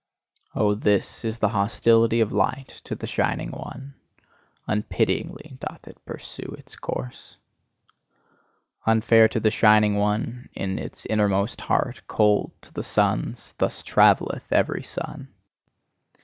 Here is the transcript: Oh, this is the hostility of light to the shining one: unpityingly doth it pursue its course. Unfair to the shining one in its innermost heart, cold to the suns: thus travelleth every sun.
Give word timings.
Oh, 0.55 0.73
this 0.73 1.23
is 1.23 1.37
the 1.37 1.49
hostility 1.49 2.21
of 2.21 2.31
light 2.33 2.81
to 2.85 2.95
the 2.95 3.05
shining 3.05 3.51
one: 3.51 3.93
unpityingly 4.67 5.59
doth 5.59 5.87
it 5.87 6.03
pursue 6.05 6.55
its 6.57 6.75
course. 6.75 7.37
Unfair 8.87 9.27
to 9.27 9.39
the 9.39 9.51
shining 9.51 9.93
one 9.97 10.49
in 10.55 10.79
its 10.79 11.05
innermost 11.05 11.61
heart, 11.61 12.01
cold 12.07 12.51
to 12.63 12.73
the 12.73 12.81
suns: 12.81 13.53
thus 13.59 13.83
travelleth 13.83 14.51
every 14.51 14.81
sun. 14.81 15.27